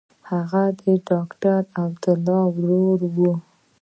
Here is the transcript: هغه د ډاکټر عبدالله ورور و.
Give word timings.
هغه 0.29 0.63
د 0.81 0.83
ډاکټر 1.09 1.61
عبدالله 1.83 2.41
ورور 2.57 2.99
و. 3.15 3.17